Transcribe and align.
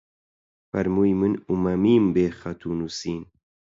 فەرمووی: 0.69 1.13
من 1.21 1.33
ئوممیم 1.47 2.05
بێ 2.15 2.27
خەت 2.39 2.61
و 2.65 2.71
نووسین 2.79 3.21